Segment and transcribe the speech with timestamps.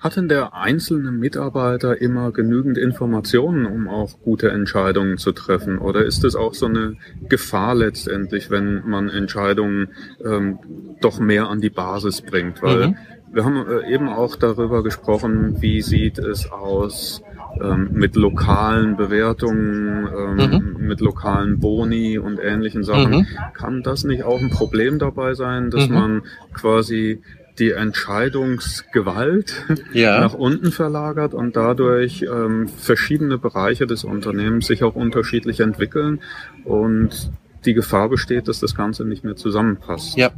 [0.00, 5.78] Hat denn der einzelne Mitarbeiter immer genügend Informationen, um auch gute Entscheidungen zu treffen?
[5.78, 6.96] Oder ist es auch so eine
[7.28, 9.88] Gefahr letztendlich, wenn man Entscheidungen
[10.24, 10.60] ähm,
[11.00, 12.62] doch mehr an die Basis bringt?
[12.62, 12.96] Weil mhm.
[13.32, 17.20] wir haben äh, eben auch darüber gesprochen, wie sieht es aus
[17.60, 20.86] ähm, mit lokalen Bewertungen, ähm, mhm.
[20.86, 23.10] mit lokalen Boni und ähnlichen Sachen.
[23.10, 23.26] Mhm.
[23.54, 25.94] Kann das nicht auch ein Problem dabei sein, dass mhm.
[25.94, 26.22] man
[26.54, 27.20] quasi
[27.58, 29.54] die Entscheidungsgewalt
[29.92, 30.20] ja.
[30.20, 36.20] nach unten verlagert und dadurch ähm, verschiedene Bereiche des Unternehmens sich auch unterschiedlich entwickeln
[36.64, 37.30] und
[37.64, 40.16] die Gefahr besteht, dass das Ganze nicht mehr zusammenpasst.
[40.16, 40.30] Ja,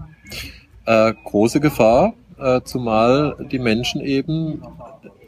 [0.87, 4.63] äh, große Gefahr, äh, zumal die Menschen eben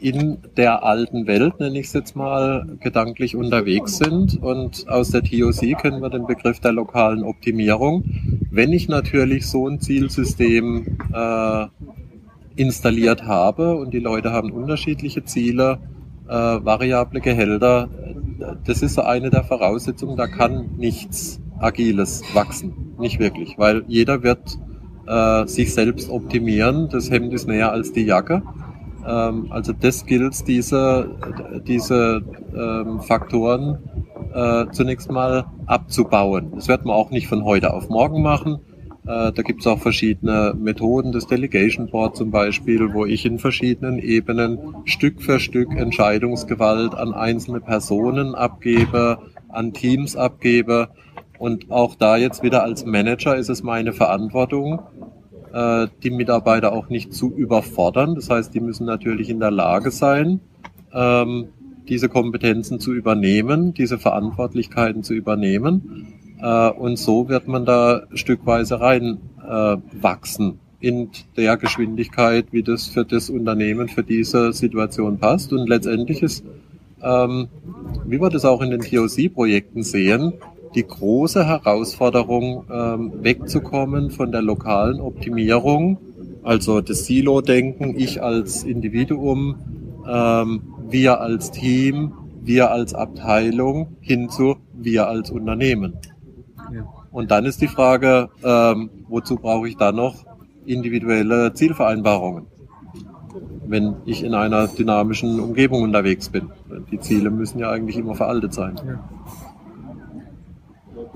[0.03, 4.43] in der alten Welt, nenne ich es jetzt mal, gedanklich unterwegs sind.
[4.43, 8.03] Und aus der TOC kennen wir den Begriff der lokalen Optimierung.
[8.51, 11.67] Wenn ich natürlich so ein Zielsystem äh,
[12.55, 15.79] installiert habe und die Leute haben unterschiedliche Ziele,
[16.27, 17.89] äh, variable Gehälter,
[18.65, 22.95] das ist so eine der Voraussetzungen, da kann nichts Agiles wachsen.
[22.99, 24.57] Nicht wirklich, weil jeder wird
[25.07, 26.89] äh, sich selbst optimieren.
[26.89, 28.43] Das Hemd ist näher als die Jacke.
[29.05, 31.09] Ähm, also das Skills, diese,
[31.67, 32.23] diese
[32.55, 33.79] ähm, Faktoren
[34.33, 36.51] äh, zunächst mal abzubauen.
[36.55, 38.59] Das wird man auch nicht von heute auf morgen machen.
[39.05, 43.37] Äh, da gibt es auch verschiedene Methoden, das Delegation Board zum Beispiel, wo ich in
[43.37, 50.89] verschiedenen Ebenen Stück für Stück Entscheidungsgewalt an einzelne Personen abgebe, an Teams abgebe.
[51.37, 54.79] Und auch da jetzt wieder als Manager ist es meine Verantwortung,
[55.51, 58.15] äh, die Mitarbeiter auch nicht zu überfordern.
[58.15, 60.39] Das heißt, die müssen natürlich in der Lage sein,
[60.93, 61.49] ähm,
[61.89, 66.13] diese Kompetenzen zu übernehmen, diese Verantwortlichkeiten zu übernehmen.
[66.43, 69.17] Äh, und so wird man da stückweise rein
[69.49, 69.77] äh,
[70.81, 75.53] in der Geschwindigkeit, wie das für das Unternehmen, für diese Situation passt.
[75.53, 76.43] Und letztendlich ist,
[77.01, 77.47] ähm,
[78.05, 80.33] wie wir das auch in den TOC-Projekten sehen,
[80.75, 85.97] die große Herausforderung, ähm, wegzukommen von der lokalen Optimierung,
[86.43, 89.55] also das Silo-Denken, ich als Individuum,
[90.05, 95.93] ähm, wir als Team, wir als Abteilung, hin zu wir als Unternehmen.
[97.11, 100.25] Und dann ist die Frage, ähm, wozu brauche ich da noch
[100.65, 102.47] individuelle Zielvereinbarungen,
[103.67, 106.49] wenn ich in einer dynamischen Umgebung unterwegs bin.
[106.91, 108.75] Die Ziele müssen ja eigentlich immer veraltet sein.
[108.85, 109.03] Ja.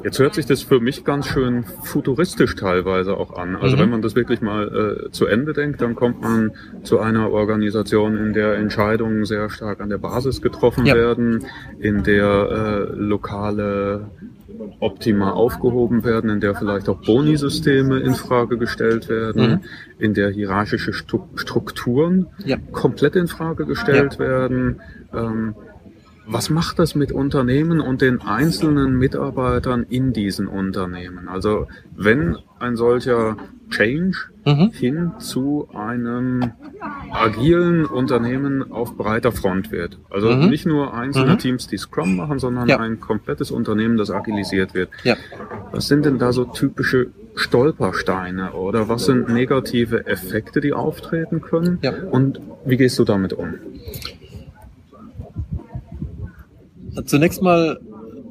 [0.04, 3.56] Jetzt hört sich das für mich ganz schön futuristisch teilweise auch an.
[3.56, 3.82] Also mhm.
[3.82, 6.52] wenn man das wirklich mal äh, zu Ende denkt, dann kommt man
[6.84, 10.96] zu einer Organisation, in der Entscheidungen sehr stark an der Basis getroffen ja.
[10.96, 11.46] werden,
[11.80, 14.12] in der äh, lokale
[14.80, 19.60] Optima aufgehoben werden, in der vielleicht auch Boni-Systeme in Frage gestellt werden, mhm.
[20.00, 22.58] in der hierarchische Strukturen ja.
[22.72, 24.20] komplett in Frage gestellt ja.
[24.20, 24.82] werden.
[25.14, 25.56] Ähm,
[26.28, 31.28] was macht das mit Unternehmen und den einzelnen Mitarbeitern in diesen Unternehmen?
[31.28, 33.38] Also wenn ein solcher
[33.70, 34.72] Change mhm.
[34.72, 36.52] hin zu einem
[37.12, 40.00] agilen Unternehmen auf breiter Front wird.
[40.10, 40.50] Also mhm.
[40.50, 41.38] nicht nur einzelne mhm.
[41.38, 42.80] Teams, die Scrum machen, sondern ja.
[42.80, 44.90] ein komplettes Unternehmen, das agilisiert wird.
[45.04, 45.16] Ja.
[45.72, 51.80] Was sind denn da so typische Stolpersteine oder was sind negative Effekte, die auftreten können?
[51.82, 51.94] Ja.
[52.12, 53.56] Und wie gehst du damit um?
[57.06, 57.80] Zunächst mal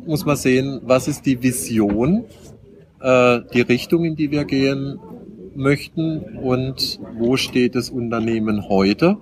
[0.06, 2.25] muss man sehen, was ist die Vision,
[3.00, 4.99] äh, die Richtung, in die wir gehen
[5.54, 9.16] möchten und wo steht das Unternehmen heute.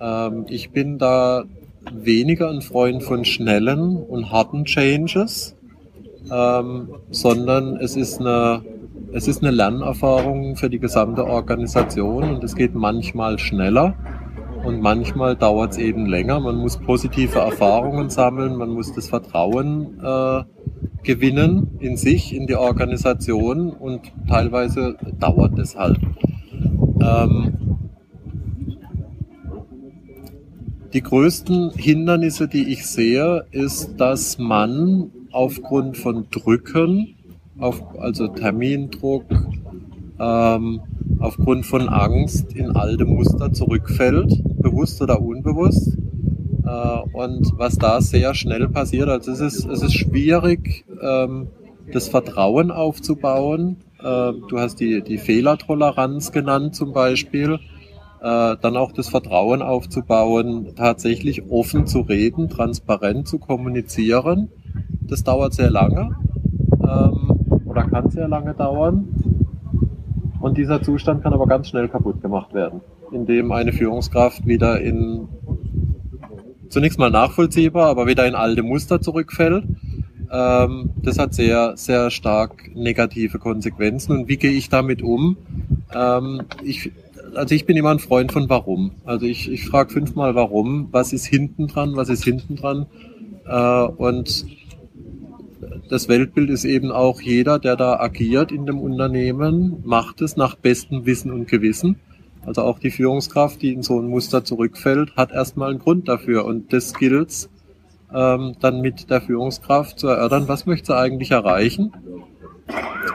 [0.00, 1.44] Ähm, ich bin da
[1.92, 5.56] weniger ein Freund von schnellen und harten Changes,
[6.30, 8.62] ähm, sondern es ist eine
[9.14, 13.94] es ist eine Lernerfahrung für die gesamte Organisation und es geht manchmal schneller
[14.64, 16.40] und manchmal dauert es eben länger.
[16.40, 20.44] Man muss positive Erfahrungen sammeln, man muss das Vertrauen äh,
[21.02, 25.98] gewinnen in sich, in die Organisation und teilweise dauert es halt.
[27.00, 27.54] Ähm,
[30.92, 37.16] die größten Hindernisse, die ich sehe, ist, dass man aufgrund von Drücken,
[37.58, 39.24] auf, also Termindruck,
[40.20, 40.80] ähm,
[41.18, 44.32] aufgrund von Angst in alte Muster zurückfällt,
[44.72, 45.98] bewusst oder unbewusst.
[46.64, 51.48] Äh, und was da sehr schnell passiert, also es ist, es ist schwierig, ähm,
[51.92, 53.76] das Vertrauen aufzubauen.
[53.98, 57.58] Äh, du hast die, die Fehlertoleranz genannt zum Beispiel.
[58.20, 64.48] Äh, dann auch das Vertrauen aufzubauen, tatsächlich offen zu reden, transparent zu kommunizieren.
[65.02, 66.16] Das dauert sehr lange
[66.82, 69.08] ähm, oder kann sehr lange dauern.
[70.40, 72.80] Und dieser Zustand kann aber ganz schnell kaputt gemacht werden.
[73.12, 75.28] In dem eine Führungskraft wieder in
[76.68, 79.64] zunächst mal nachvollziehbar, aber wieder in alte Muster zurückfällt.
[80.32, 84.12] Ähm, das hat sehr, sehr stark negative Konsequenzen.
[84.12, 85.36] Und wie gehe ich damit um?
[85.94, 86.90] Ähm, ich,
[87.34, 88.92] also ich bin immer ein Freund von Warum.
[89.04, 92.86] Also ich, ich frage fünfmal Warum, was ist hinten dran, was ist hinten dran.
[93.46, 94.46] Äh, und
[95.90, 100.54] das Weltbild ist eben auch jeder, der da agiert in dem Unternehmen, macht es nach
[100.54, 101.96] bestem Wissen und Gewissen.
[102.44, 106.44] Also auch die Führungskraft, die in so ein Muster zurückfällt, hat erstmal einen Grund dafür.
[106.44, 107.48] Und das gilt
[108.12, 111.92] ähm, dann mit der Führungskraft zu erörtern, was möchte sie eigentlich erreichen.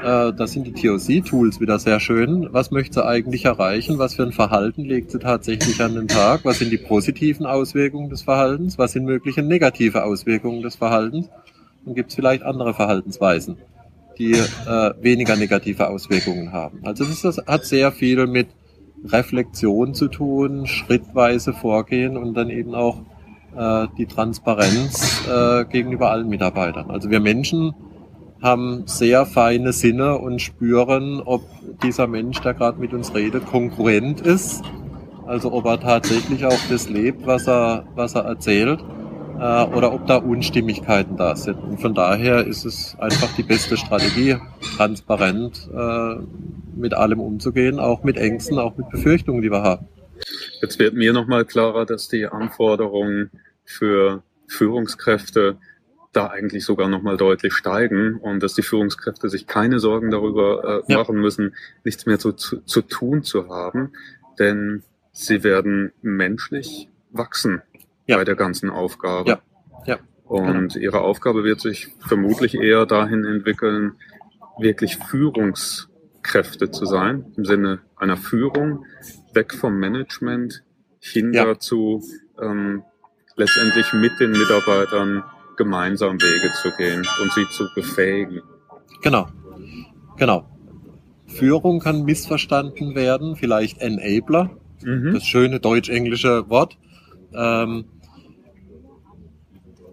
[0.04, 2.48] Äh, das sind die TOC-Tools wieder sehr schön.
[2.52, 4.00] Was möchte sie eigentlich erreichen?
[4.00, 6.42] Was für ein Verhalten legt sie tatsächlich an den Tag?
[6.44, 8.78] Was sind die positiven Auswirkungen des Verhaltens?
[8.78, 11.30] Was sind mögliche negative Auswirkungen des Verhaltens?
[11.86, 13.58] Und gibt es vielleicht andere Verhaltensweisen,
[14.18, 16.80] die äh, weniger negative Auswirkungen haben?
[16.84, 18.48] Also das, das hat sehr viel mit
[19.06, 22.98] Reflexion zu tun, schrittweise vorgehen und dann eben auch
[23.56, 26.90] äh, die Transparenz äh, gegenüber allen Mitarbeitern.
[26.92, 27.74] Also wir Menschen
[28.42, 31.42] haben sehr feine Sinne und spüren, ob
[31.82, 34.64] dieser Mensch, der gerade mit uns redet, konkurrent ist.
[35.26, 38.84] Also ob er tatsächlich auch das lebt, was er, was er erzählt,
[39.40, 41.58] äh, oder ob da Unstimmigkeiten da sind.
[41.58, 44.38] Und von daher ist es einfach die beste Strategie,
[44.78, 46.16] transparent äh,
[46.76, 49.88] mit allem umzugehen, auch mit Ängsten, auch mit Befürchtungen, die wir haben.
[50.62, 53.32] Jetzt wird mir nochmal klarer, dass die Anforderungen
[53.64, 55.58] für Führungskräfte
[56.14, 60.92] da eigentlich sogar nochmal deutlich steigen und dass die Führungskräfte sich keine Sorgen darüber äh,
[60.92, 61.00] ja.
[61.00, 63.92] machen müssen, nichts mehr zu, zu, zu tun zu haben,
[64.40, 67.62] denn sie werden menschlich wachsen
[68.08, 68.18] ja.
[68.18, 69.30] bei der ganzen Aufgabe.
[69.30, 69.42] Ja.
[69.86, 70.00] Ja.
[70.26, 70.84] Und genau.
[70.84, 73.94] ihre Aufgabe wird sich vermutlich eher dahin entwickeln,
[74.60, 78.86] wirklich Führungskräfte zu sein, im Sinne einer Führung,
[79.34, 80.64] weg vom Management
[81.00, 81.46] hin ja.
[81.46, 82.04] dazu,
[82.42, 82.84] ähm,
[83.36, 85.24] letztendlich mit den Mitarbeitern
[85.56, 88.42] gemeinsam Wege zu gehen und sie zu befähigen.
[89.02, 89.28] Genau,
[90.18, 90.50] genau.
[91.28, 94.50] Führung kann missverstanden werden, vielleicht Enabler,
[94.84, 95.14] mhm.
[95.14, 96.78] das schöne deutsch-englische Wort.
[97.34, 97.86] Ähm,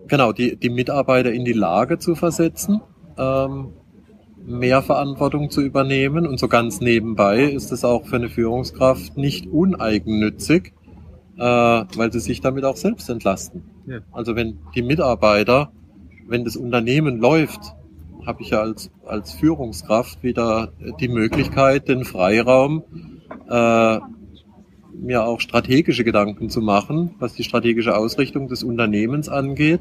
[0.08, 2.80] genau, die, die Mitarbeiter in die Lage zu versetzen,
[3.16, 3.68] ähm,
[4.44, 6.26] mehr Verantwortung zu übernehmen.
[6.26, 10.72] Und so ganz nebenbei ist es auch für eine Führungskraft nicht uneigennützig,
[11.36, 13.62] äh, weil sie sich damit auch selbst entlasten.
[13.86, 13.98] Ja.
[14.12, 15.72] Also wenn die Mitarbeiter,
[16.26, 17.74] wenn das Unternehmen läuft,
[18.26, 22.82] habe ich ja als, als Führungskraft wieder die Möglichkeit, den Freiraum,
[23.48, 23.98] äh,
[25.04, 29.80] mir auch strategische Gedanken zu machen, was die strategische Ausrichtung des Unternehmens angeht.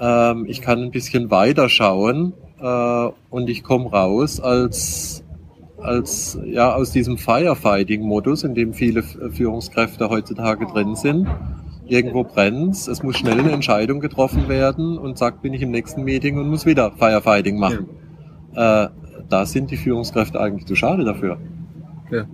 [0.00, 5.24] Ähm, ich kann ein bisschen weiter schauen äh, und ich komme raus als
[5.78, 11.26] als ja aus diesem Firefighting-Modus, in dem viele Führungskräfte heutzutage drin sind.
[11.88, 16.04] Irgendwo brennt es muss schnell eine Entscheidung getroffen werden und sagt, bin ich im nächsten
[16.04, 17.88] Meeting und muss wieder Firefighting machen.
[18.54, 18.84] Ja.
[18.84, 18.88] Äh,
[19.28, 21.38] da sind die Führungskräfte eigentlich zu schade dafür.
[22.10, 22.26] Ja.